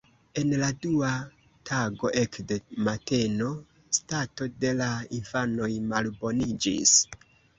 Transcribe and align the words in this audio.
En 0.41 0.51
la 0.59 0.67
dua 0.85 1.09
tago 1.69 2.09
ekde 2.21 2.57
mateno 2.87 3.51
stato 3.99 4.49
de 4.65 4.73
la 4.81 4.89
infanoj 5.21 5.71
malboniĝis. 5.93 6.97